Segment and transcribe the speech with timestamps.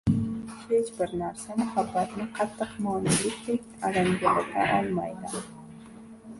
[0.69, 5.47] Hech bir narsa muhabbatni qattiq monelikdek alangalata olmaydi.